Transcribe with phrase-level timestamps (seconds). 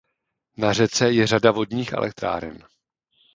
[0.57, 2.63] Na řece je řada vodních elektráren.